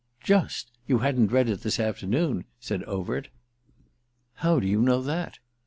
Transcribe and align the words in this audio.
"Just? 0.23 0.71
You 0.87 0.97
hadn't 0.97 1.31
read 1.31 1.47
it 1.47 1.61
this 1.61 1.79
afternoon," 1.79 2.45
said 2.59 2.81
Overt. 2.85 3.29
"How 4.33 4.59
do 4.59 4.65
you 4.65 4.81
know 4.81 5.03
that?" 5.03 5.37